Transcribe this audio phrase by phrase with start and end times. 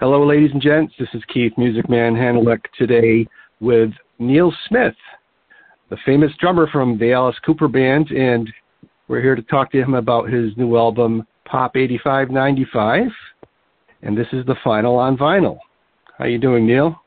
[0.00, 0.92] Hello, ladies and gents.
[0.98, 3.28] This is Keith Music Man Hannaleck today
[3.60, 4.96] with Neal Smith,
[5.88, 8.52] the famous drummer from the Alice Cooper Band, and
[9.06, 13.06] we're here to talk to him about his new album, Pop 8595,
[14.02, 15.58] and this is the final on vinyl.
[16.18, 17.00] How you doing, Neal?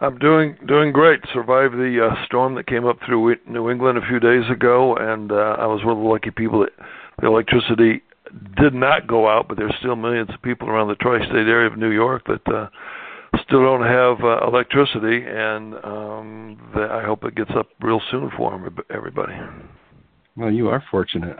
[0.00, 1.20] I'm doing doing great.
[1.32, 5.30] Survived the uh, storm that came up through New England a few days ago, and
[5.30, 6.72] uh, I was one of the lucky people that
[7.20, 8.02] the electricity
[8.56, 11.78] did not go out, but there's still millions of people around the tri-state area of
[11.78, 12.68] New York that uh,
[13.46, 18.30] still don't have uh, electricity, and um, the, I hope it gets up real soon
[18.36, 19.34] for them, everybody.
[20.36, 21.38] Well, you are fortunate.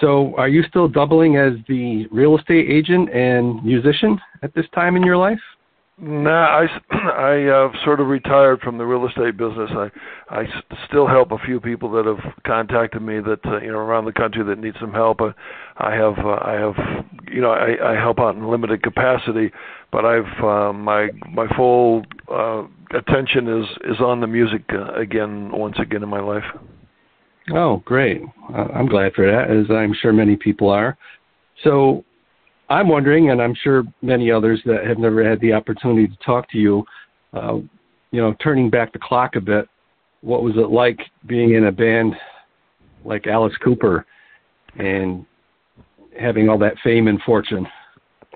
[0.00, 4.96] So, are you still doubling as the real estate agent and musician at this time
[4.96, 5.40] in your life?
[6.02, 9.70] Nah, I I uh, sort of retired from the real estate business.
[9.70, 9.90] I
[10.30, 10.44] I
[10.88, 14.12] still help a few people that have contacted me that uh, you know around the
[14.12, 15.20] country that need some help.
[15.20, 15.32] Uh,
[15.76, 19.50] I have uh, I have you know I, I help out in limited capacity,
[19.92, 22.62] but I've uh, my my full uh,
[22.94, 26.44] attention is is on the music uh, again once again in my life.
[27.52, 28.22] Oh, great!
[28.54, 30.96] I'm glad for that, as I'm sure many people are.
[31.64, 32.04] So,
[32.70, 36.48] I'm wondering, and I'm sure many others that have never had the opportunity to talk
[36.50, 36.84] to you,
[37.32, 37.56] uh,
[38.12, 39.68] you know, turning back the clock a bit,
[40.22, 42.14] what was it like being in a band
[43.04, 44.06] like Alice Cooper
[44.78, 45.26] and
[46.18, 47.66] having all that fame and fortune?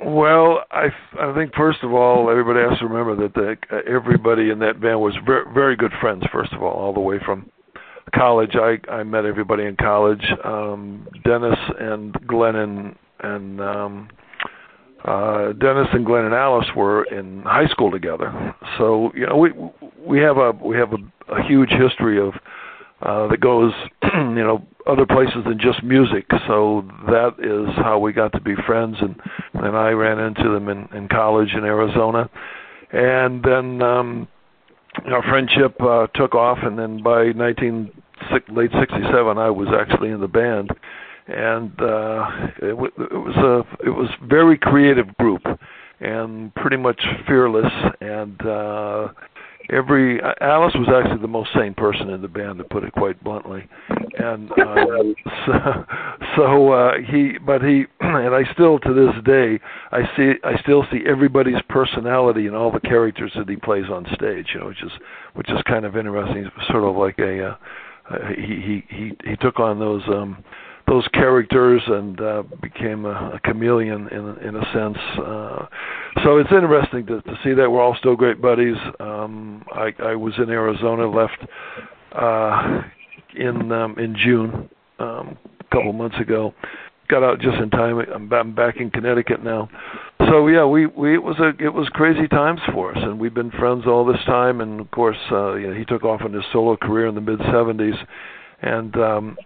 [0.04, 0.88] Well, I
[1.20, 3.56] I think first of all, everybody has to remember that the,
[3.88, 6.24] everybody in that band was very very good friends.
[6.32, 7.48] First of all, all the way from
[8.12, 10.24] college, I I met everybody in college.
[10.42, 14.08] Um, Dennis and Glenn and and um,
[15.04, 18.54] uh, Dennis and Glenn and Alice were in high school together.
[18.78, 19.52] So you know we
[19.98, 22.34] we have a we have a, a huge history of
[23.02, 26.24] uh, that goes you know other places than just music.
[26.46, 29.14] So that is how we got to be friends, and
[29.54, 32.30] and I ran into them in, in college in Arizona,
[32.92, 34.28] and then um,
[35.06, 37.90] our friendship uh, took off, and then by 19
[38.48, 40.70] late '67 I was actually in the band
[41.26, 42.30] and uh,
[42.62, 45.42] it, w- it was a it was very creative group
[46.00, 47.72] and pretty much fearless.
[48.00, 49.08] And uh
[49.70, 53.22] every Alice was actually the most sane person in the band to put it quite
[53.24, 53.66] bluntly.
[54.18, 54.84] And uh,
[55.46, 55.84] so,
[56.36, 59.58] so uh he but he and I still to this day
[59.92, 64.06] I see I still see everybody's personality in all the characters that he plays on
[64.14, 64.92] stage you know which is
[65.34, 66.50] which is kind of interesting.
[66.70, 67.56] Sort of like a uh,
[68.36, 70.44] he he he he took on those um
[70.86, 74.98] those characters and uh, became a, a chameleon in in a sense.
[75.18, 75.66] Uh,
[76.22, 78.76] so it's interesting to, to see that we're all still great buddies.
[79.00, 81.38] Um, I, I was in Arizona, left
[82.12, 82.82] uh,
[83.36, 84.68] in um, in June
[84.98, 86.54] um, a couple months ago.
[87.08, 87.98] Got out just in time.
[88.32, 89.68] I'm, back in Connecticut now.
[90.30, 93.34] So yeah, we we it was a it was crazy times for us, and we've
[93.34, 94.60] been friends all this time.
[94.60, 97.20] And of course, uh, you know, he took off in his solo career in the
[97.20, 97.96] mid '70s,
[98.62, 99.36] and um,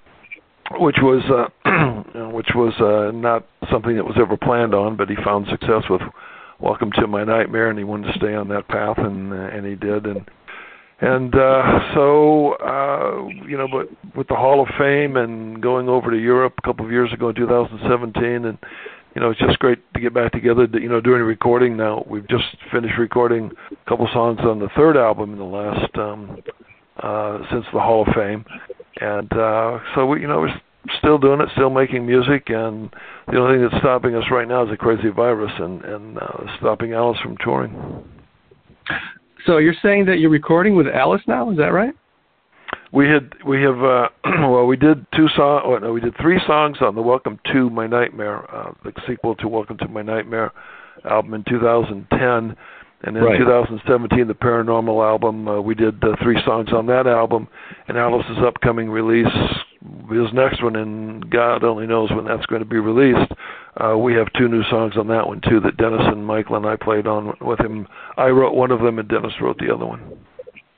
[0.73, 1.23] which was
[1.65, 5.85] uh, which was uh, not something that was ever planned on, but he found success
[5.89, 6.03] with
[6.61, 9.65] Welcome to My Nightmare, and he wanted to stay on that path, and uh, and
[9.65, 10.29] he did, and
[11.01, 16.11] and uh, so uh, you know, but with the Hall of Fame and going over
[16.11, 18.59] to Europe a couple of years ago in 2017, and
[19.15, 20.67] you know, it's just great to get back together.
[20.73, 22.05] You know, doing a recording now.
[22.09, 26.39] We've just finished recording a couple songs on the third album in the last um,
[27.03, 28.45] uh, since the Hall of Fame,
[29.01, 30.61] and uh, so we, you know, we're
[30.99, 32.91] still doing it, still making music, and
[33.31, 36.57] the only thing that's stopping us right now is a crazy virus and and uh,
[36.59, 38.05] stopping Alice from touring.
[39.47, 41.51] So you're saying that you're recording with Alice now?
[41.51, 41.95] Is that right?
[42.93, 46.41] We had we have uh, well we did two songs oh, no we did three
[46.47, 50.53] songs on the Welcome to My Nightmare uh, the sequel to Welcome to My Nightmare
[51.05, 52.57] album in 2010
[53.03, 53.39] and in right.
[53.39, 57.47] 2017, the Paranormal album, uh, we did uh, three songs on that album.
[57.87, 59.33] And Alice's upcoming release,
[60.11, 63.31] his next one, and God only knows when that's going to be released.
[63.77, 66.67] Uh, we have two new songs on that one too that Dennis and Michael and
[66.67, 67.87] I played on with him.
[68.17, 70.19] I wrote one of them, and Dennis wrote the other one.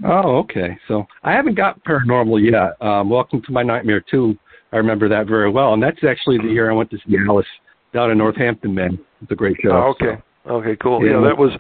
[0.05, 0.79] Oh, okay.
[0.89, 2.87] So I haven't got Paranormal yet.
[2.87, 4.37] Um, Welcome to My Nightmare too.
[4.73, 7.47] I remember that very well, and that's actually the year I went to see Alice
[7.95, 8.75] down in Northampton.
[8.75, 9.71] Man, it's a great show.
[9.71, 10.21] Oh, okay.
[10.45, 10.51] So.
[10.53, 11.05] Okay, cool.
[11.05, 11.53] Yeah, yeah that was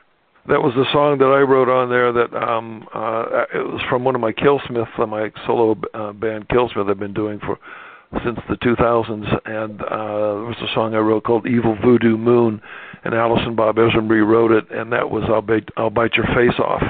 [0.48, 2.12] that was the song that I wrote on there.
[2.12, 6.48] That um, uh, it was from one of my Killsmith, uh, my solo uh, band
[6.48, 6.88] Killsmith.
[6.88, 7.58] I've been doing for
[8.24, 12.60] since the 2000s, and uh, there was a song I wrote called "Evil Voodoo Moon,"
[13.04, 16.26] and Alice and Bob Ezrin rewrote it, and that was "I'll bite, I'll bite your
[16.34, 16.82] face off,"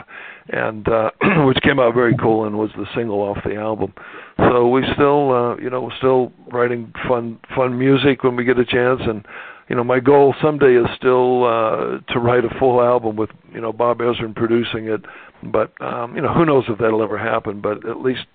[0.49, 1.11] and uh,
[1.45, 3.93] which came out very cool and was the single off the album.
[4.39, 8.59] So we still, uh, you know, we're still writing fun, fun music when we get
[8.59, 9.27] a chance, and
[9.71, 13.61] you know, my goal someday is still uh, to write a full album with you
[13.61, 15.01] know Bob Ezrin producing it.
[15.45, 17.61] But um, you know, who knows if that'll ever happen?
[17.61, 18.27] But at least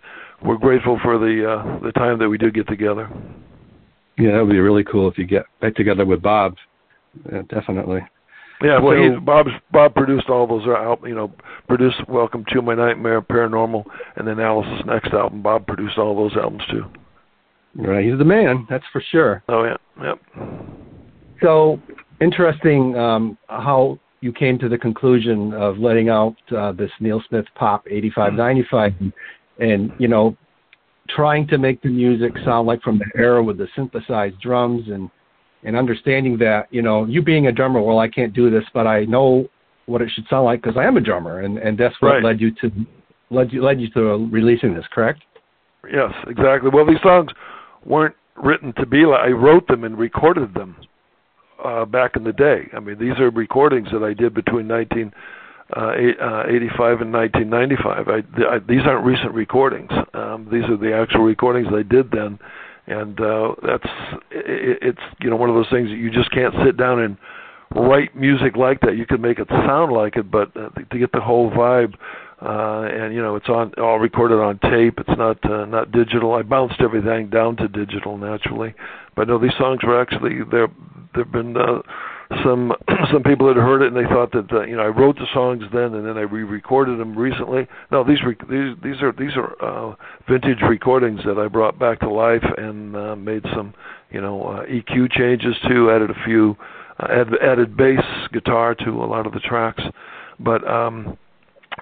[0.44, 3.10] we're grateful for the uh, the time that we do get together.
[4.18, 6.56] Yeah, that would be really cool if you get back together with Bob.
[7.30, 8.00] Yeah, definitely.
[8.64, 11.02] Yeah, well, so, he, Bob's Bob produced all those out.
[11.04, 11.34] You know,
[11.68, 13.84] produced Welcome to My Nightmare, Paranormal,
[14.16, 15.42] and then Alice's next album.
[15.42, 16.86] Bob produced all those albums too.
[17.76, 18.66] Right, he's the man.
[18.70, 19.44] That's for sure.
[19.50, 20.85] Oh yeah, yep.
[21.42, 21.80] So
[22.22, 27.46] interesting um, how you came to the conclusion of letting out uh, this Neal Smith
[27.56, 29.14] Pop 8595, and,
[29.60, 30.36] and you know,
[31.10, 35.10] trying to make the music sound like from the era with the synthesized drums and
[35.64, 38.88] and understanding that you know you being a drummer well i can't do this but
[38.88, 39.48] i know
[39.86, 42.24] what it should sound like because i am a drummer and and that's what right.
[42.24, 42.72] led you to
[43.30, 45.22] led you led you to releasing this correct?
[45.92, 46.70] Yes exactly.
[46.74, 47.30] Well these songs
[47.86, 50.76] weren't written to be like i wrote them and recorded them
[51.64, 55.14] uh back in the day i mean these are recordings that i did between 19
[55.76, 58.08] uh, uh, 85 and 1995.
[58.08, 59.90] I, I, these aren't recent recordings.
[60.14, 62.38] Um, these are the actual recordings I did then
[62.88, 63.88] and uh, that's
[64.32, 67.18] it, it's you know one of those things that you just can't sit down and
[67.76, 68.96] write music like that.
[68.96, 71.96] You can make it sound like it, but uh, to get the whole vibe,
[72.42, 75.00] uh, and you know it's on all recorded on tape.
[75.00, 76.34] It's not uh, not digital.
[76.34, 78.74] I bounced everything down to digital naturally,
[79.16, 80.68] but no, these songs were actually there.
[81.14, 81.82] There've been uh,
[82.44, 82.74] some
[83.12, 85.28] some people had heard it and they thought that uh, you know I wrote the
[85.34, 87.68] songs then and then I re-recorded them recently.
[87.92, 89.96] No, these re- these these are these are uh,
[90.28, 93.74] vintage recordings that I brought back to life and uh, made some
[94.12, 96.56] you know uh, EQ changes to, added a few,
[97.00, 98.04] uh, add, added bass
[98.34, 99.84] guitar to a lot of the tracks,
[100.40, 100.68] but.
[100.68, 101.18] um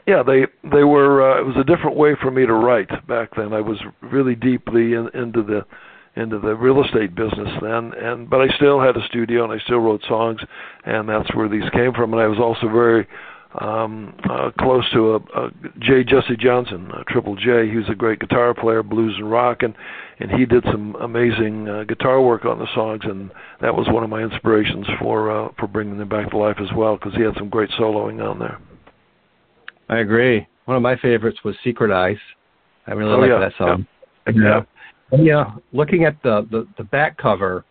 [0.07, 1.21] yeah, they they were.
[1.21, 3.53] Uh, it was a different way for me to write back then.
[3.53, 5.65] I was really deeply in, into the
[6.15, 9.63] into the real estate business then and but I still had a studio and I
[9.65, 10.39] still wrote songs
[10.85, 13.07] and that's where these came from and I was also very
[13.59, 17.95] um uh, close to a, a J Jesse Johnson a Triple J he was a
[17.95, 19.73] great guitar player blues and rock and
[20.19, 23.31] and he did some amazing uh, guitar work on the songs and
[23.61, 26.71] that was one of my inspirations for uh, for bringing them back to life as
[26.75, 28.59] well because he had some great soloing on there
[29.89, 32.17] I agree one of my favorites was Secret Eyes
[32.87, 33.87] I really oh, like yeah, that song
[34.27, 34.33] yeah.
[34.35, 34.61] yeah.
[35.15, 37.65] Yeah, looking at the the, the back cover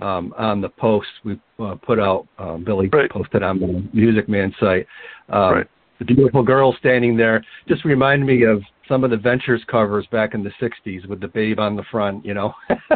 [0.00, 3.10] um, on the post we uh, put out, um, Billy right.
[3.10, 4.86] posted on the MuzikMan site.
[5.28, 5.66] Um, right.
[5.98, 10.32] The beautiful girl standing there just reminded me of some of the Ventures covers back
[10.34, 12.24] in the '60s with the babe on the front.
[12.24, 12.54] You know.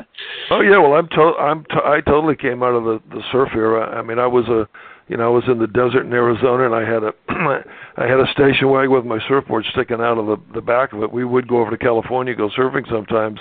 [0.51, 3.51] oh yeah, well I'm to- I'm to- I totally came out of the the surf
[3.55, 3.87] era.
[3.97, 4.69] I mean I was a
[5.09, 7.13] you know, I was in the desert in Arizona and I had a
[7.97, 11.03] I had a station wagon with my surfboard sticking out of the the back of
[11.03, 11.13] it.
[11.13, 13.41] We would go over to California, go surfing sometimes,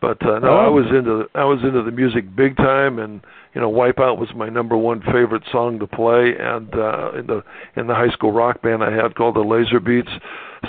[0.00, 0.56] but uh, no, oh.
[0.56, 3.22] I was into I was into the music big time, and
[3.54, 7.42] you know, Wipeout was my number one favorite song to play, and uh, in the
[7.76, 10.10] in the high school rock band I had called the Laser Beats.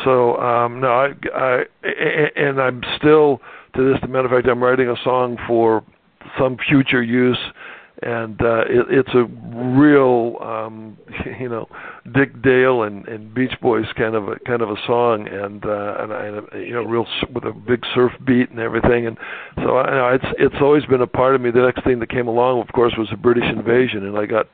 [0.05, 1.63] So um, no, I, I
[2.35, 3.41] and I'm still
[3.75, 4.01] to this.
[4.07, 5.83] matter of fact, I'm writing a song for
[6.39, 7.39] some future use
[8.03, 9.23] and uh it, it's a
[9.77, 10.97] real um
[11.39, 11.67] you know
[12.13, 15.95] Dick Dale and and Beach Boys kind of a kind of a song and uh
[15.99, 19.07] and, and you know real with a big surf beat and everything.
[19.07, 19.17] And
[19.57, 21.49] so I know it's it's always been a part of me.
[21.49, 24.47] The next thing that came along of course was the British invasion and I got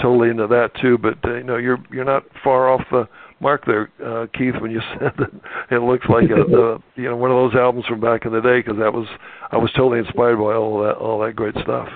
[0.00, 0.96] totally into that too.
[0.96, 4.70] But uh, you know you're you're not far off the mark there uh Keith when
[4.70, 5.28] you said that
[5.70, 8.40] it looks like a, a you know one of those albums from back in the
[8.40, 9.06] day because that was
[9.52, 11.88] I was totally inspired by all that all that great stuff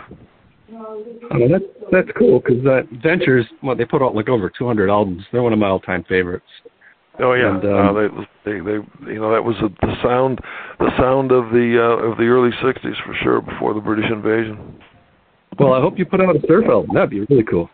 [0.73, 5.23] Oh, that's that's cool because uh, Ventures, well, they put out like over 200 albums.
[5.33, 6.47] They're one of my all-time favorites.
[7.19, 10.39] Oh yeah, and, um, uh, they, they they you know that was a, the sound
[10.79, 14.81] the sound of the uh, of the early '60s for sure before the British invasion.
[15.59, 16.91] Well, I hope you put out a surf album.
[16.95, 17.69] That'd be really cool.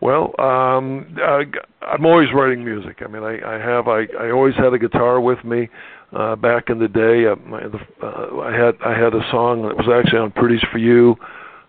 [0.00, 1.44] Well, um, I,
[1.82, 3.02] I'm always writing music.
[3.04, 5.68] I mean, I, I have I, I always had a guitar with me.
[6.10, 9.62] Uh, back in the day, uh, my, the, uh, I had I had a song
[9.62, 11.14] that was actually on "Pretties for You."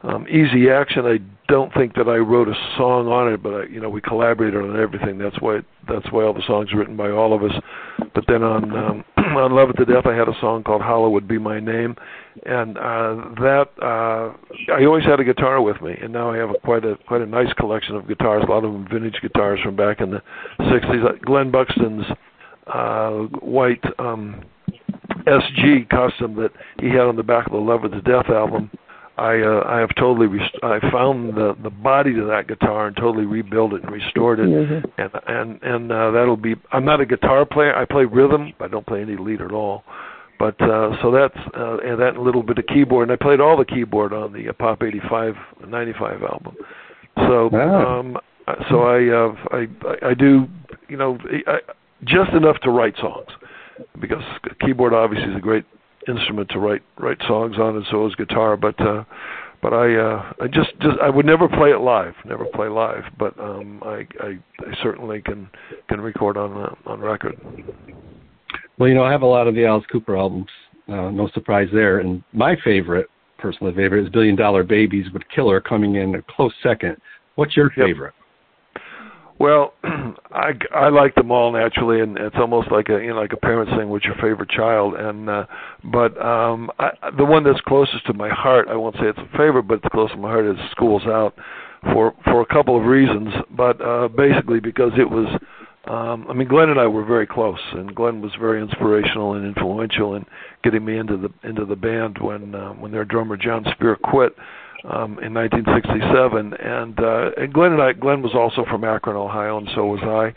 [0.01, 1.17] Um, Easy Action, I
[1.51, 4.61] don't think that I wrote a song on it, but I, you know we collaborated
[4.61, 5.17] on everything.
[5.17, 7.51] That's why that's why all the songs are written by all of us.
[8.15, 11.27] But then on um, on Love It to Death, I had a song called "Hallowed
[11.27, 11.95] Be My Name,"
[12.45, 16.51] and uh, that uh, I always had a guitar with me, and now I have
[16.51, 18.43] a, quite a quite a nice collection of guitars.
[18.47, 20.21] A lot of them vintage guitars from back in the
[20.61, 21.03] '60s.
[21.03, 22.05] Like Glenn Buxton's
[22.67, 24.45] uh, white um,
[25.27, 28.71] SG custom that he had on the back of the Love It to Death album
[29.19, 32.95] I uh, I have totally rest- I found the the body to that guitar and
[32.95, 35.01] totally rebuilt it and restored it mm-hmm.
[35.01, 38.67] and and and uh, that'll be I'm not a guitar player I play rhythm I
[38.67, 39.83] don't play any lead at all
[40.39, 43.57] but uh, so that's uh, and that little bit of keyboard, and I played all
[43.57, 45.35] the keyboard on the uh, Pop 85
[45.67, 46.55] 95 album.
[47.17, 47.99] So Wow.
[47.99, 48.17] um,
[48.69, 50.47] so I uh, I I do
[50.87, 51.59] you know I,
[52.05, 53.27] just enough to write songs
[53.99, 54.23] because
[54.61, 55.65] keyboard obviously is a great
[56.07, 58.57] instrument to write write songs on, and so is guitar.
[58.57, 59.03] But uh,
[59.61, 63.03] but I uh, I just just I would never play it live, never play live.
[63.17, 65.49] But um, I, I I certainly can
[65.87, 67.39] can record on uh, on record.
[68.77, 70.47] Well, you know, I have a lot of the Alice Cooper albums.
[70.87, 71.99] Uh, no surprise there.
[71.99, 76.53] And my favorite, personal favorite, is Billion Dollar Babies with Killer coming in a close
[76.63, 76.97] second.
[77.35, 77.71] What's your
[78.07, 78.13] Yep.
[79.39, 83.31] Well, I I like them all naturally, and it's almost like a you know like
[83.31, 85.45] a parent saying what's your favorite child, and uh,
[85.85, 89.37] but um, I, the one that's closest to my heart, I won't say it's a
[89.37, 91.33] favorite, but it's close to my heart is Schools Out,
[91.93, 95.27] for for a couple of reasons, but uh, basically because it was.
[95.85, 99.45] Um, I mean, Glenn and I were very close, and Glenn was very inspirational and
[99.45, 100.25] influential in
[100.63, 104.35] getting me into the into the band when uh, when their drummer John Speer quit
[104.85, 106.53] um, in 1967.
[106.53, 110.01] And, uh, and Glenn and I, Glenn was also from Akron, Ohio, and so was
[110.03, 110.33] I.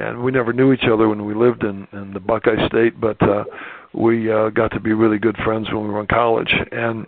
[0.00, 3.20] And we never knew each other when we lived in, in the Buckeye State, but
[3.22, 3.44] uh,
[3.92, 6.52] we uh, got to be really good friends when we were in college.
[6.72, 7.06] And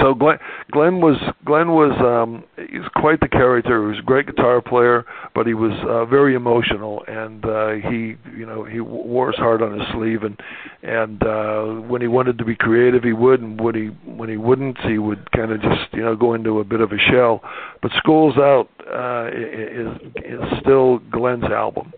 [0.00, 0.38] so Glenn,
[0.72, 3.82] Glenn was Glenn was um, he's quite the character.
[3.82, 8.16] He was a great guitar player, but he was uh, very emotional, and uh, he
[8.36, 10.24] you know he wore his heart on his sleeve.
[10.24, 10.40] And
[10.82, 14.36] and uh, when he wanted to be creative, he would, and when he when he
[14.36, 17.42] wouldn't, he would kind of just you know go into a bit of a shell.
[17.80, 19.88] But Schools Out uh, is
[20.24, 21.92] is still Glenn's album,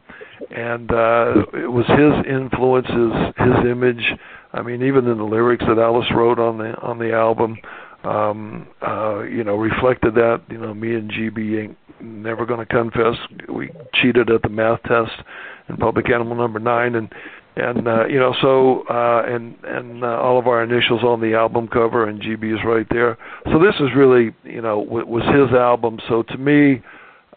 [0.50, 4.04] and uh, it was his influences, his image.
[4.58, 7.58] I mean, even in the lyrics that Alice wrote on the on the album,
[8.02, 10.42] um, uh, you know, reflected that.
[10.50, 13.14] You know, me and GB ain't never going to confess.
[13.48, 15.12] We cheated at the math test
[15.68, 17.08] in Public Animal Number Nine, and
[17.54, 21.34] and uh, you know, so uh, and and uh, all of our initials on the
[21.34, 23.16] album cover, and GB is right there.
[23.52, 25.98] So this is really, you know, w- was his album.
[26.08, 26.82] So to me,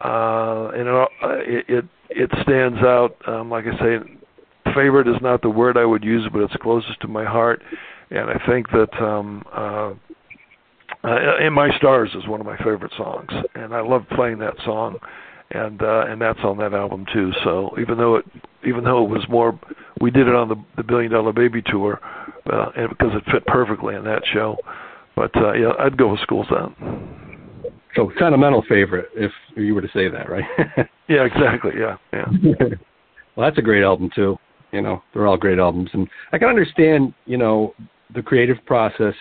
[0.04, 1.08] uh, and
[1.48, 3.16] it, it it stands out.
[3.28, 3.98] Um, like I say,
[4.76, 7.62] favorite is not the word I would use, but it's closest to my heart.
[8.10, 9.94] And I think that um, uh,
[11.04, 14.56] uh, "In My Stars" is one of my favorite songs, and I love playing that
[14.66, 14.98] song.
[15.54, 17.32] And uh, and that's on that album too.
[17.44, 18.26] So even though it
[18.66, 19.60] even though it was more,
[20.00, 22.00] we did it on the the Billion Dollar Baby tour,
[22.52, 24.56] uh, and because it fit perfectly in that show.
[25.16, 26.74] But uh, yeah, I'd go with Schools Out.
[27.96, 30.46] So sentimental favorite, if you were to say that, right?
[31.10, 31.72] Yeah, exactly.
[31.78, 32.26] Yeah, yeah.
[33.36, 34.38] well, that's a great album too.
[34.72, 37.74] You know, they're all great albums, and I can understand, you know,
[38.14, 39.14] the creative process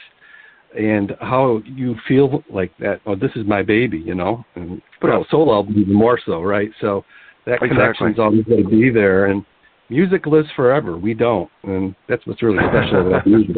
[0.78, 3.00] and how you feel like that.
[3.06, 4.44] Oh, this is my baby, you know.
[4.54, 6.70] And put out a solo album even more so, right?
[6.80, 7.04] So
[7.46, 7.68] that Exactly.
[7.68, 9.44] connection's always going to be there, and
[9.88, 10.96] music lives forever.
[10.96, 13.56] We don't, and that's what's really special about music.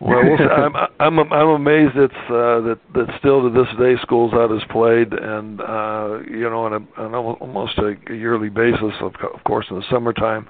[0.00, 0.50] Well, we'll.
[0.50, 4.62] I'm I'm I'm amazed it's uh, that that still to this day Schools Out is
[4.70, 9.66] played, and uh, you know on a on almost a yearly basis, of, of course,
[9.70, 10.46] in the summertime,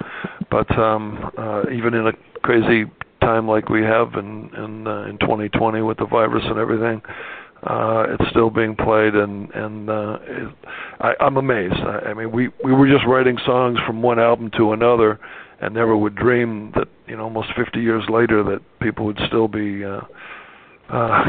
[0.51, 2.13] but um, uh, even in a
[2.43, 2.85] crazy
[3.21, 7.01] time like we have in in uh, in 2020 with the virus and everything.
[7.63, 10.55] Uh, it's still being played, and and uh, it,
[11.01, 11.75] I, I'm amazed.
[11.75, 15.19] I, I mean, we we were just writing songs from one album to another,
[15.61, 19.49] and never would dream that you know almost 50 years later that people would still
[19.49, 20.01] be uh
[20.91, 21.25] uh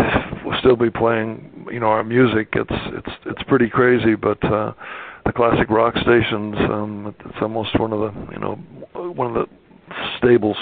[0.46, 2.50] will still be playing you know our music.
[2.54, 4.74] It's it's it's pretty crazy but uh
[5.26, 8.56] the classic rock stations um it's almost one of the you know
[8.94, 9.46] one of the
[10.18, 10.58] stables.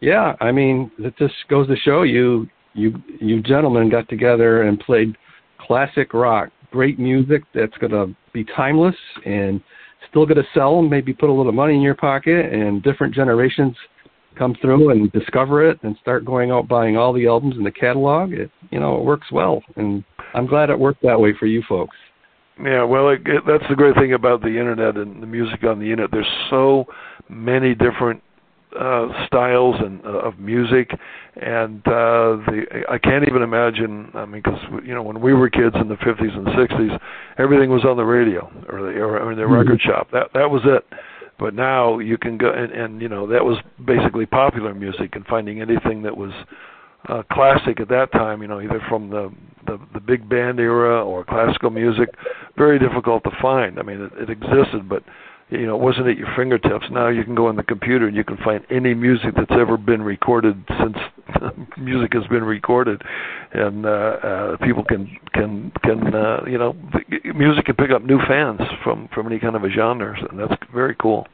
[0.00, 4.78] Yeah, I mean, it just goes to show you, you, you gentlemen got together and
[4.78, 5.16] played
[5.58, 9.62] classic rock, great music that's going to be timeless and
[10.14, 10.78] still going to sell.
[10.78, 13.76] and Maybe put a little money in your pocket, and different generations
[14.38, 17.70] come through and discover it and start going out buying all the albums in the
[17.70, 18.32] catalog.
[18.32, 20.04] It, you know, it works well, and
[20.34, 21.96] I'm glad it worked that way for you folks.
[22.62, 25.80] Yeah, well, it, it, that's the great thing about the internet and the music on
[25.80, 26.10] the internet.
[26.12, 26.86] There's so
[27.28, 28.22] many different
[28.78, 30.90] uh, styles and uh, of music,
[31.36, 34.10] and uh, the I can't even imagine.
[34.14, 37.00] I mean, because you know, when we were kids in the 50s and 60s,
[37.38, 40.08] everything was on the radio or the or in the record shop.
[40.12, 40.84] That that was it.
[41.38, 45.26] But now you can go and, and you know that was basically popular music and
[45.26, 46.32] finding anything that was
[47.08, 49.32] uh, classic at that time, you know, either from the,
[49.66, 52.08] the the big band era or classical music,
[52.56, 53.78] very difficult to find.
[53.78, 55.02] I mean, it, it existed, but
[55.50, 56.86] you know, it wasn't at your fingertips.
[56.90, 59.76] Now you can go on the computer and you can find any music that's ever
[59.76, 60.96] been recorded since
[61.78, 63.02] music has been recorded,
[63.52, 66.74] and uh, uh, people can can can uh, you know,
[67.34, 70.54] music can pick up new fans from from any kind of a genre, and that's
[70.72, 71.26] very cool.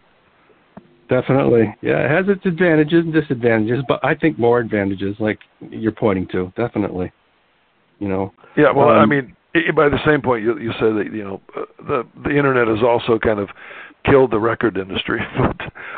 [1.08, 1.74] Definitely.
[1.82, 6.28] Yeah, it has its advantages and disadvantages, but I think more advantages, like you're pointing
[6.28, 6.52] to.
[6.56, 7.12] Definitely.
[7.98, 8.32] You know.
[8.56, 8.70] Yeah.
[8.70, 9.34] Well, um, I mean,
[9.74, 12.78] by the same point, you, you said that you know uh, the the internet has
[12.84, 13.48] also kind of
[14.04, 15.56] killed the record industry, but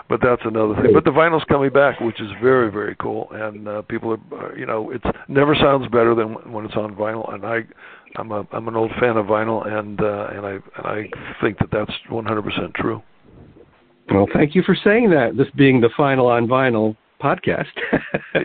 [0.09, 0.93] but that's another thing.
[0.93, 4.67] But the vinyl's coming back, which is very very cool, and uh, people are you
[4.67, 7.61] know it never sounds better than when it's on vinyl, and I
[8.17, 11.59] I'm a I'm an old fan of vinyl, and uh, and I and I think
[11.59, 13.03] that that's 100% true.
[14.11, 15.37] Well, thank you for saying that.
[15.37, 17.67] This being the final on vinyl podcast.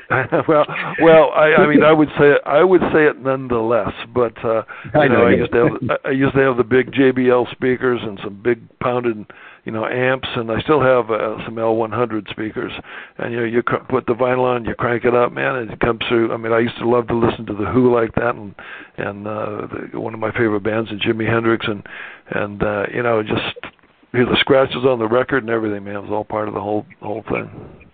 [0.48, 0.66] well,
[1.02, 3.92] well, I, I mean, I would say I would say it nonetheless.
[4.14, 6.92] But uh, you I know, I used to have I used to have the big
[6.92, 9.26] JBL speakers and some big pounded
[9.68, 12.72] you know amps, and I still have uh, some L100 speakers.
[13.18, 15.72] And you know, you cr- put the vinyl on, you crank it up, man, and
[15.72, 16.34] it comes through.
[16.34, 18.56] I mean, I used to love to listen to the Who like that, and
[18.98, 21.86] and uh, the, one of my favorite bands is Jimi Hendrix, and
[22.30, 23.74] and uh, you know, just
[24.14, 25.96] hear the scratches on the record and everything, man.
[25.96, 27.87] It was all part of the whole whole thing.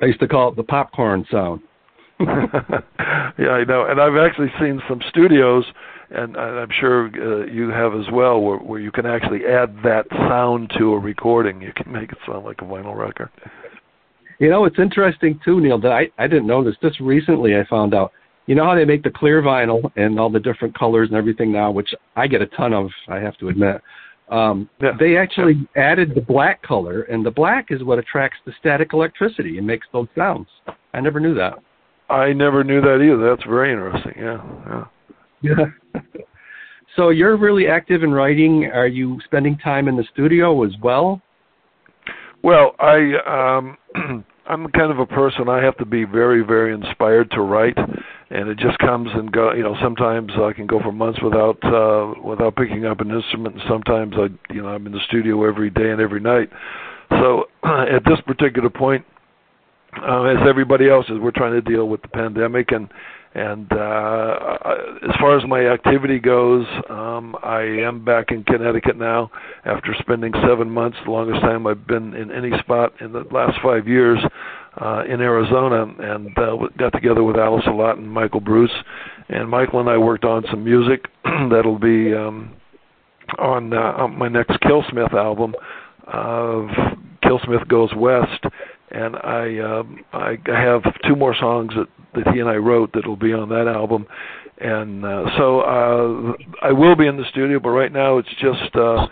[0.00, 1.60] I used to call it the popcorn sound.
[2.20, 5.64] yeah, I know, and I've actually seen some studios,
[6.10, 10.06] and I'm sure uh, you have as well, where, where you can actually add that
[10.10, 11.62] sound to a recording.
[11.62, 13.30] You can make it sound like a vinyl record.
[14.40, 15.80] You know, it's interesting too, Neal.
[15.80, 16.76] That I I didn't know this.
[16.82, 18.12] Just recently, I found out.
[18.46, 21.52] You know how they make the clear vinyl and all the different colors and everything
[21.52, 22.88] now, which I get a ton of.
[23.06, 23.82] I have to admit.
[24.30, 24.92] Um, yeah.
[24.98, 25.82] They actually yeah.
[25.82, 29.86] added the black color, and the black is what attracts the static electricity and makes
[29.92, 30.48] those sounds.
[30.92, 31.54] I never knew that.
[32.10, 33.30] I never knew that either.
[33.30, 34.14] That's very interesting.
[34.16, 34.84] Yeah, yeah.
[35.40, 36.00] Yeah.
[36.96, 38.66] so you're really active in writing.
[38.66, 41.20] Are you spending time in the studio as well?
[42.42, 43.76] Well, I um
[44.46, 47.76] I'm kind of a person I have to be very very inspired to write
[48.30, 49.52] and it just comes and go.
[49.52, 53.54] You know, sometimes I can go for months without uh, without picking up an instrument,
[53.54, 56.50] and sometimes I, you know, I'm in the studio every day and every night.
[57.10, 59.04] So at this particular point,
[60.02, 62.88] uh, as everybody else is, we're trying to deal with the pandemic and
[63.34, 64.56] and uh,
[65.06, 69.30] as far as my activity goes, um, I am back in Connecticut now
[69.64, 73.58] after spending seven months, the longest time I've been in any spot in the last
[73.62, 74.18] five years
[74.80, 78.72] uh, in Arizona, and uh, got together with Alice a lot and Michael Bruce,
[79.28, 81.06] and Michael and I worked on some music
[81.50, 82.54] that'll be um,
[83.38, 85.54] on, uh, on my next Killsmith album
[86.06, 86.68] of
[87.22, 88.44] Killsmith Goes West,
[88.90, 93.16] and I um, I have two more songs that that he and I wrote that'll
[93.16, 94.06] be on that album,
[94.58, 98.74] and uh, so uh, I will be in the studio, but right now it's just.
[98.74, 99.06] Uh,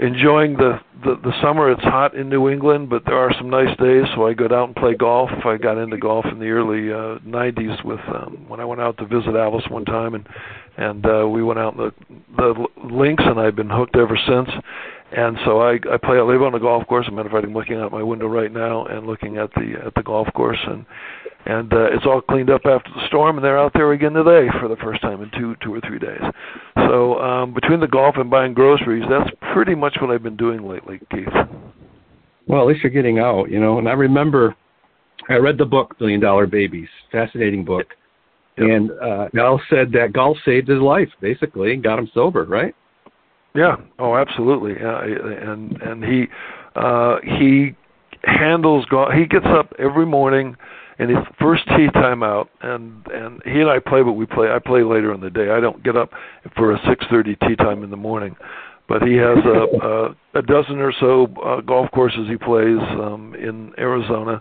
[0.00, 1.70] enjoying the, the the summer.
[1.70, 4.68] It's hot in New England, but there are some nice days, so I go out
[4.68, 5.30] and play golf.
[5.44, 8.96] I got into golf in the early uh, 90s with um, when I went out
[8.98, 10.26] to visit Alice one time, and
[10.76, 11.92] and uh, we went out in the
[12.36, 14.48] the links, and I've been hooked ever since.
[15.12, 17.06] And so I I play I live on the golf course.
[17.08, 19.74] A matter of fact, I'm looking out my window right now and looking at the
[19.84, 20.86] at the golf course and
[21.46, 24.48] and uh, it's all cleaned up after the storm, and they're out there again today
[24.60, 26.20] for the first time in two two or three days.
[26.76, 30.68] So um, between the golf and buying groceries, that's pretty much what I've been doing
[30.68, 31.28] lately, Keith.
[32.46, 33.78] Well, at least you're getting out, you know.
[33.78, 34.54] And I remember
[35.28, 37.86] I read the book Billion Dollar Babies, fascinating book,
[38.58, 38.68] yep.
[38.68, 42.74] and uh, Al said that golf saved his life, basically, and got him sober, right?
[43.54, 43.76] Yeah.
[43.98, 44.74] Oh, absolutely.
[44.80, 45.02] Yeah.
[45.02, 46.26] And and he
[46.76, 47.74] uh, he
[48.24, 49.12] handles golf.
[49.12, 50.56] He gets up every morning
[50.98, 54.50] and his first tee time out and and he and I play but we play
[54.50, 55.50] I play later in the day.
[55.50, 56.10] I don't get up
[56.56, 58.36] for a 6:30 tee time in the morning.
[58.86, 63.34] But he has a a, a dozen or so uh, golf courses he plays um
[63.34, 64.40] in Arizona.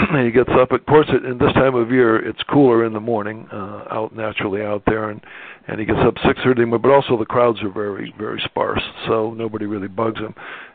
[0.24, 3.46] he gets up of course in this time of year it's cooler in the morning
[3.52, 5.20] uh out naturally out there and
[5.68, 9.66] and he gets up 6:30 but also the crowds are very very sparse so nobody
[9.66, 10.34] really bugs him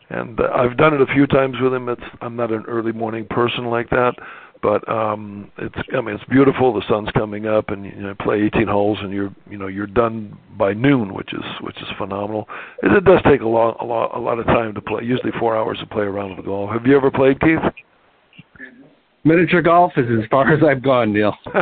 [0.10, 1.90] and uh, I've done it a few times with him.
[1.90, 4.14] It's I'm not an early morning person like that,
[4.62, 6.74] but um it's I mean it's beautiful.
[6.74, 9.88] The sun's coming up, and you know play 18 holes, and you're you know you're
[9.88, 12.48] done by noon, which is which is phenomenal.
[12.84, 15.04] It, it does take a lot a lot a lot of time to play.
[15.04, 16.72] Usually four hours to play around with the golf.
[16.72, 17.60] Have you ever played, Keith?
[19.26, 21.36] Miniature golf is as far as I've gone, Neal.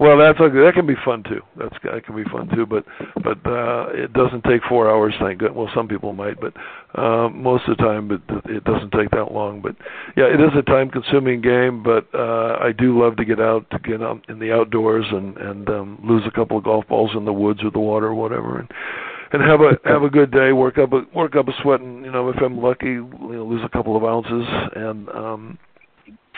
[0.00, 0.56] well, that's okay.
[0.56, 1.42] That can be fun too.
[1.54, 2.64] That's that can be fun too.
[2.64, 2.86] But
[3.22, 5.12] but uh, it doesn't take four hours.
[5.20, 5.54] Thank God.
[5.54, 6.54] Well, some people might, but
[6.98, 9.60] uh, most of the time, but it doesn't take that long.
[9.60, 9.76] But
[10.16, 11.82] yeah, it is a time-consuming game.
[11.82, 15.36] But uh, I do love to get out to get out in the outdoors and
[15.36, 18.14] and um, lose a couple of golf balls in the woods or the water or
[18.14, 18.60] whatever.
[18.60, 18.70] And
[19.32, 20.52] and have a have a good day.
[20.52, 23.44] Work up a work up a sweat, and you know if I'm lucky, you know,
[23.44, 25.58] lose a couple of ounces, and um,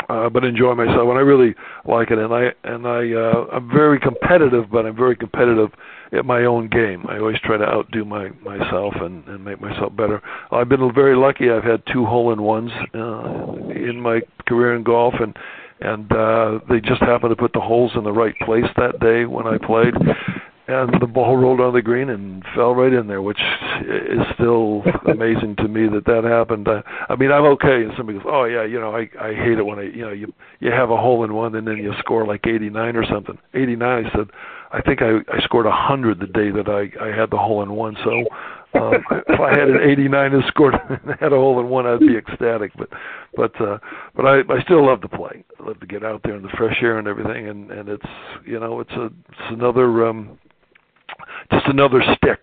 [0.09, 1.09] uh, but enjoy myself.
[1.09, 2.19] And I really like it.
[2.19, 5.71] And I and I uh, I'm very competitive, but I'm very competitive
[6.13, 7.05] at my own game.
[7.09, 10.23] I always try to outdo my myself and and make myself better.
[10.51, 11.51] I've been very lucky.
[11.51, 15.37] I've had two hole in ones uh, in my career in golf, and
[15.81, 19.27] and uh, they just happened to put the holes in the right place that day
[19.27, 19.95] when I played
[20.69, 23.41] and the ball rolled on the green and fell right in there, which
[23.81, 26.69] is still amazing to me that that happened.
[26.69, 27.85] Uh, I mean, I'm okay.
[27.85, 30.13] And somebody goes, "Oh yeah, you know, I I hate it when I, you know,
[30.13, 33.39] you you have a hole in one and then you score like 89 or something."
[33.55, 34.29] 89, I said,
[34.71, 37.63] I think I I scored a 100 the day that I I had the hole
[37.63, 37.97] in one.
[38.05, 38.27] So
[38.79, 38.93] um,
[39.27, 42.19] if I had an 89 and scored and had a hole in one, I'd be
[42.19, 42.73] ecstatic.
[42.77, 42.91] But
[43.35, 43.79] but uh,
[44.15, 45.45] but I I still love to play.
[45.59, 47.49] I love to get out there in the fresh air and everything.
[47.49, 48.07] And and it's
[48.45, 50.39] you know it's a it's another um
[51.53, 52.43] just another stick,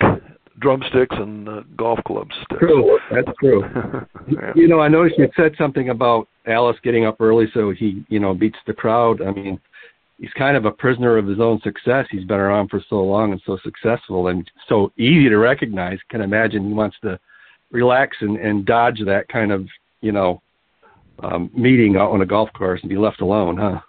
[0.60, 2.60] drumsticks and uh, golf club sticks.
[2.60, 3.64] True, that's true.
[4.28, 4.52] yeah.
[4.56, 8.20] You know, I noticed you said something about Alice getting up early so he, you
[8.20, 9.22] know, beats the crowd.
[9.22, 9.60] I mean,
[10.20, 12.06] he's kind of a prisoner of his own success.
[12.10, 16.00] He's been around for so long and so successful and so easy to recognize.
[16.10, 17.20] Can imagine he wants to
[17.72, 19.68] relax and, and dodge that kind of,
[20.02, 20.42] you know,
[21.20, 23.80] um, meeting out on a golf course and be left alone, huh?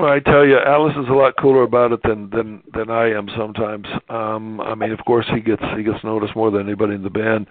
[0.00, 3.10] Well, I tell you, Alice is a lot cooler about it than than than I
[3.10, 3.86] am sometimes.
[4.08, 7.10] Um I mean, of course he gets he gets noticed more than anybody in the
[7.10, 7.46] band,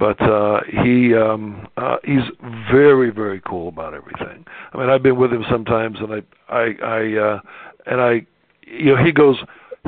[0.00, 2.24] but uh he um uh he's
[2.72, 4.44] very very cool about everything.
[4.72, 7.40] I mean, I've been with him sometimes and I I I uh
[7.86, 8.26] and I
[8.66, 9.36] you know, he goes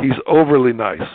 [0.01, 1.09] he's overly nice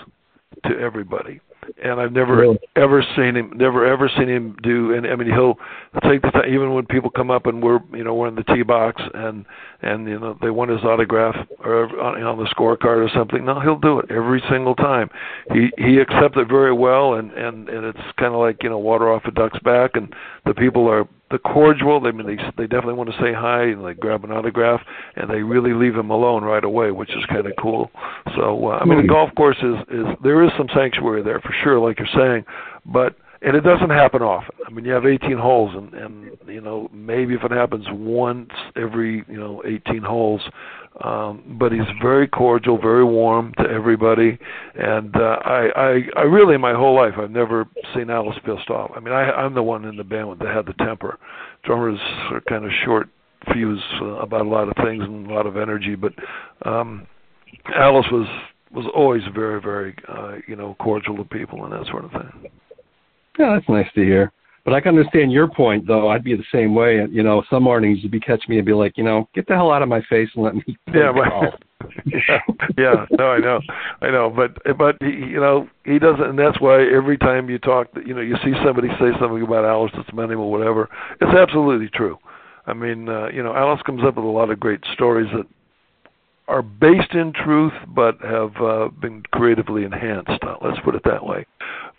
[0.65, 1.39] to everybody
[1.84, 2.60] and I've never really?
[2.75, 4.93] ever seen him, never ever seen him do.
[4.93, 5.58] And I mean, he'll
[6.03, 8.43] take the time, even when people come up and we're, you know, we're in the
[8.43, 9.45] tee box and
[9.82, 13.45] and you know they want his autograph or on, on the scorecard or something.
[13.45, 15.10] No, he'll do it every single time.
[15.51, 18.79] He he accepts it very well, and and and it's kind of like you know
[18.79, 20.13] water off a duck's back, and
[20.45, 22.06] the people are the cordial.
[22.06, 24.82] I mean, they they definitely want to say hi and they grab an autograph,
[25.15, 27.92] and they really leave him alone right away, which is kind of cool.
[28.36, 29.10] So uh, I mean, the hmm.
[29.10, 32.46] golf course is is there is some sanctuary there for sure, like you're saying,
[32.86, 34.56] but and it doesn't happen often.
[34.67, 38.49] I mean, you have 18 holes, and and you know maybe if it happens once
[38.75, 40.41] every you know 18 holes,
[41.04, 44.38] um, but he's very cordial, very warm to everybody,
[44.75, 48.91] and uh, I, I I really my whole life I've never seen Alice pissed off.
[48.95, 51.17] I mean, I, I'm the one in the band that had the temper.
[51.63, 51.99] Drummers
[52.32, 53.10] are kind of short
[53.54, 56.13] fuse uh, about a lot of things and a lot of energy, but
[56.65, 57.08] um,
[57.75, 58.28] Alice was
[58.71, 62.52] was always very very uh, you know cordial to people and that sort of thing.
[63.39, 64.34] Yeah, that's nice to hear.
[64.65, 66.10] But I can understand your point, though.
[66.10, 67.08] I'd be the same way.
[67.10, 69.56] You know, some mornings you'd be catch me and be like, you know, get the
[69.56, 70.63] hell out of my face and let me.
[70.93, 71.12] Yeah,
[72.06, 72.39] yeah,
[72.78, 73.06] yeah.
[73.12, 73.62] No, I know,
[74.02, 74.30] I know.
[74.30, 78.13] But but he, you know, he doesn't, and that's why every time you talk, you
[78.13, 80.89] know, you see somebody say something about Alice that's meant or whatever.
[81.21, 82.17] It's absolutely true.
[82.67, 85.45] I mean, uh, you know, Alice comes up with a lot of great stories that
[86.49, 90.31] are based in truth but have uh, been creatively enhanced.
[90.62, 91.45] Let's put it that way.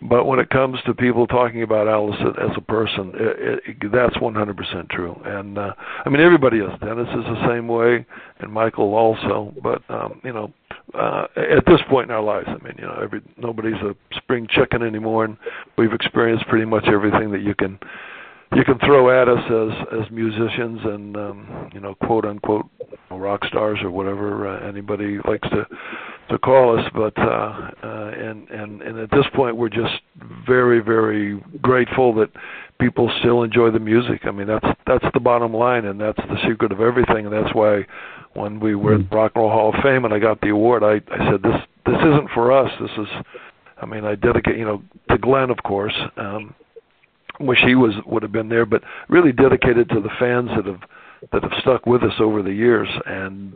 [0.01, 4.15] But when it comes to people talking about Alice as a person, it, it, that's
[4.17, 5.15] 100% true.
[5.23, 5.73] And uh,
[6.05, 6.71] I mean, everybody is.
[6.81, 8.05] Dennis is the same way,
[8.39, 9.53] and Michael also.
[9.61, 10.51] But um, you know,
[10.95, 14.47] uh, at this point in our lives, I mean, you know, every nobody's a spring
[14.49, 15.37] chicken anymore, and
[15.77, 17.79] we've experienced pretty much everything that you can
[18.55, 22.65] you can throw at us as as musicians and um, you know, quote unquote
[23.19, 25.67] rock stars or whatever uh, anybody likes to
[26.29, 30.01] to call us but uh, uh and and and at this point we're just
[30.45, 32.29] very very grateful that
[32.81, 34.21] people still enjoy the music.
[34.25, 37.53] I mean that's that's the bottom line and that's the secret of everything and that's
[37.53, 37.85] why
[38.33, 40.83] when we were at rock and roll hall of fame and i got the award
[40.83, 42.71] i i said this this isn't for us.
[42.81, 43.07] This is
[43.81, 46.53] i mean i dedicate you know to glenn of course um
[47.39, 50.81] wish he was would have been there but really dedicated to the fans that have
[51.31, 52.89] that have stuck with us over the years.
[53.05, 53.53] And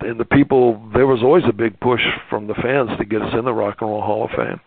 [0.00, 3.34] and the people there was always a big push from the fans to get us
[3.36, 4.60] in the rock and roll hall of fame.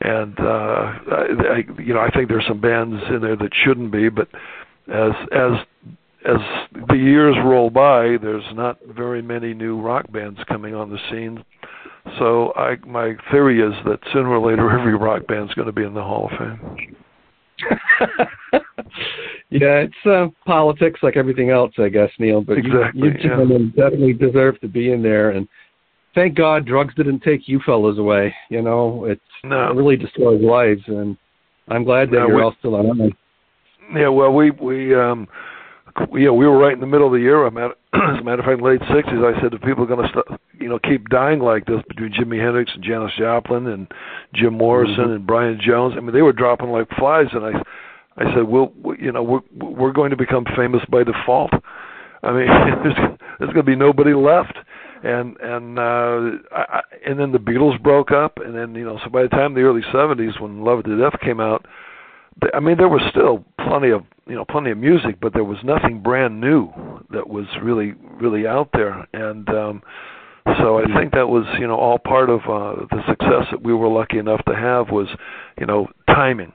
[0.00, 4.08] And uh I, you know i think there's some bands in there that shouldn't be
[4.08, 4.28] but
[4.88, 5.52] as as
[6.26, 6.36] as
[6.88, 11.44] the years roll by there's not very many new rock bands coming on the scene.
[12.18, 15.84] So i my theory is that sooner or later every rock band's going to be
[15.84, 16.96] in the hall of fame
[19.50, 22.40] yeah, it's uh, politics like everything else, I guess, Neal.
[22.40, 23.84] But exactly, you, you gentlemen yeah.
[23.84, 25.48] definitely deserve to be in there, and
[26.14, 28.34] thank God drugs didn't take you fellows away.
[28.48, 29.70] You know, it's no.
[29.70, 31.16] it really destroys lives, and
[31.68, 33.12] I'm glad that no, you're we, all still on.
[33.94, 35.26] Yeah, well, we we um
[36.10, 37.44] we, we were right in the middle of the year.
[37.44, 39.36] I'm at, as a matter of fact, late '60s.
[39.36, 42.12] I said, if people are going to, st- you know, keep dying like this between
[42.12, 43.88] Jimi Hendrix and Janis Joplin and
[44.34, 45.12] Jim Morrison mm-hmm.
[45.12, 47.26] and Brian Jones, I mean, they were dropping like flies.
[47.32, 47.62] And I,
[48.16, 51.52] I said, well, we, you know, we're we're going to become famous by default.
[52.22, 52.46] I mean,
[52.82, 54.56] there's there's going to be nobody left.
[55.02, 59.08] And and uh, I, and then the Beatles broke up, and then you know, so
[59.08, 61.64] by the time the early '70s, when Love to Death came out,
[62.52, 65.56] I mean, there was still plenty of you know plenty of music, but there was
[65.64, 66.70] nothing brand new
[67.10, 69.06] that was really really out there.
[69.14, 69.82] And um,
[70.58, 73.72] so I think that was you know all part of uh, the success that we
[73.72, 75.08] were lucky enough to have was
[75.58, 76.52] you know timing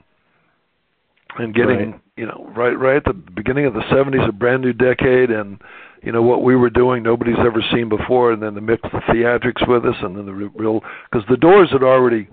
[1.38, 2.00] and getting right.
[2.16, 5.60] you know right right at the beginning of the 70s a brand new decade and
[6.02, 9.00] you know what we were doing nobody's ever seen before and then the mix the
[9.12, 12.28] theatrics with us and then the real because the doors had already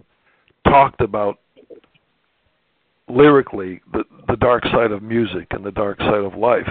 [0.66, 1.40] talked about
[3.08, 6.68] lyrically the the dark side of music and the dark side of life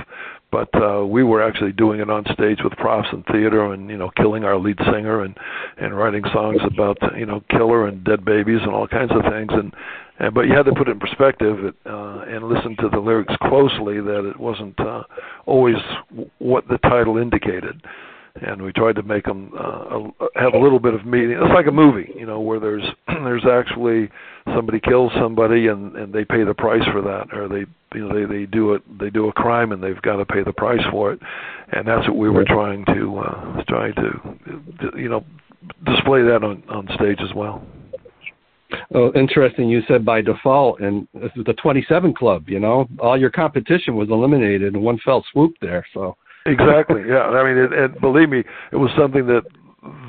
[0.53, 3.97] but uh we were actually doing it on stage with props and theater and you
[3.97, 5.37] know killing our lead singer and
[5.79, 9.51] and writing songs about you know killer and dead babies and all kinds of things.
[9.51, 9.73] And
[10.21, 13.35] and but you had to put it in perspective uh and listen to the lyrics
[13.43, 15.03] closely that it wasn't uh
[15.47, 15.77] always
[16.11, 17.83] w- what the title indicated
[18.41, 20.01] and we tried to make them uh,
[20.35, 21.33] have a little bit of meaning.
[21.33, 24.11] It's like a movie, you know, where there's there's actually
[24.55, 28.15] somebody kills somebody and and they pay the price for that, or they you know
[28.15, 30.83] they they do it they do a crime and they've got to pay the price
[30.91, 31.21] for it,
[31.73, 35.25] and that's what we were trying to uh, trying to you know
[35.85, 37.63] display that on on stage as well.
[38.95, 39.69] Oh, interesting.
[39.69, 42.49] You said by default, and this is the 27 Club.
[42.49, 45.87] You know, all your competition was eliminated in one fell swoop there.
[45.93, 47.03] So Exactly.
[47.07, 47.23] Yeah.
[47.23, 49.43] I mean, it, and believe me, it was something that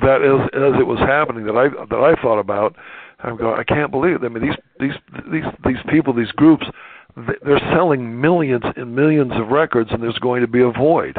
[0.02, 2.76] that as as it was happening that I that I thought about.
[3.20, 3.58] I'm going.
[3.58, 4.24] I can't believe it.
[4.24, 6.66] I mean, these these these these people, these groups,
[7.16, 11.16] they're selling millions and millions of records, and there's going to be a void.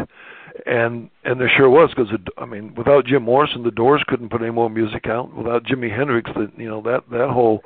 [0.65, 4.41] And and there sure was because I mean, without Jim Morrison, the Doors couldn't put
[4.41, 5.35] any more music out.
[5.35, 7.61] Without Jimi Hendrix, that you know that that whole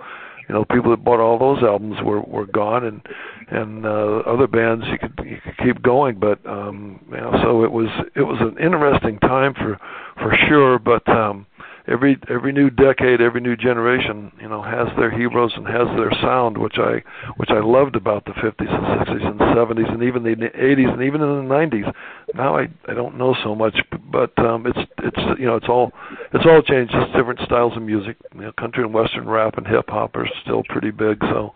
[0.49, 3.01] you know people that bought all those albums were were gone and
[3.49, 7.63] and uh other bands you could you could keep going but um you know so
[7.63, 9.79] it was it was an interesting time for
[10.15, 11.45] for sure but um
[11.89, 16.11] every every new decade, every new generation, you know, has their heroes and has their
[16.21, 17.01] sound, which I
[17.37, 21.03] which I loved about the 50s and 60s and 70s and even the 80s and
[21.03, 21.93] even in the 90s.
[22.35, 23.75] Now I I don't know so much,
[24.11, 25.91] but um, it's it's you know it's all
[26.33, 26.93] it's all changed.
[26.93, 28.17] Just different styles of music.
[28.33, 31.17] You know, country and western rap and hip hop are still pretty big.
[31.21, 31.53] So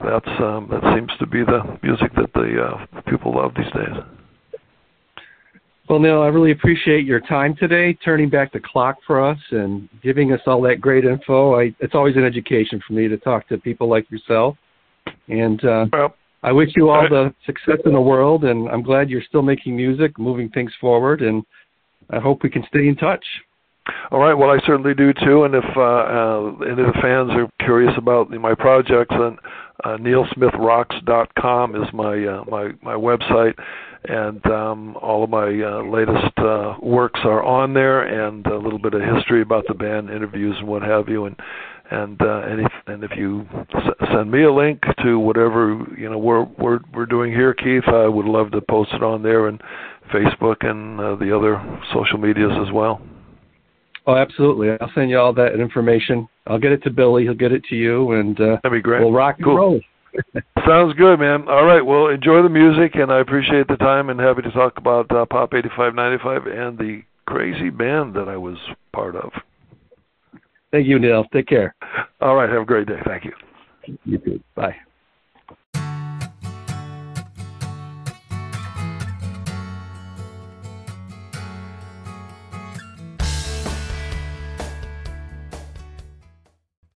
[0.00, 4.21] that's um, that seems to be the music that the uh, people love these days.
[5.88, 9.88] Well, Neal, I really appreciate your time today, turning back the clock for us and
[10.02, 11.58] giving us all that great info.
[11.58, 14.56] I, it's always an education for me to talk to people like yourself.
[15.28, 16.14] And uh, well,
[16.44, 19.76] I wish you all the success in the world, and I'm glad you're still making
[19.76, 21.42] music, moving things forward, and
[22.10, 23.24] I hope we can stay in touch.
[24.12, 24.34] All right.
[24.34, 25.44] Well, I certainly do too.
[25.44, 29.36] And if uh, uh, any of the fans are curious about my projects, then
[29.84, 33.54] uh, nealsmithrocks.com is my uh, my my website,
[34.04, 38.78] and um, all of my uh, latest uh, works are on there, and a little
[38.78, 41.36] bit of history about the band, interviews, and what have you, and
[41.90, 46.10] and uh, and if and if you s- send me a link to whatever you
[46.10, 49.48] know we're we're we're doing here, Keith, I would love to post it on there
[49.48, 49.60] and
[50.12, 51.62] Facebook and uh, the other
[51.94, 53.00] social medias as well.
[54.06, 54.70] Oh, absolutely.
[54.80, 56.28] I'll send you all that information.
[56.46, 57.22] I'll get it to Billy.
[57.22, 59.00] He'll get it to you, and uh, that'd be great.
[59.00, 59.56] We'll rock and cool.
[59.56, 59.80] roll.
[60.66, 61.48] Sounds good, man.
[61.48, 61.84] All right.
[61.84, 65.26] Well, enjoy the music, and I appreciate the time and happy to talk about uh,
[65.26, 68.56] Pop 8595 and the crazy band that I was
[68.92, 69.32] part of.
[70.70, 71.24] Thank you, Neal.
[71.32, 71.74] Take care.
[72.20, 72.48] All right.
[72.48, 73.00] Have a great day.
[73.04, 73.32] Thank you.
[74.04, 74.40] You too.
[74.54, 74.76] Bye.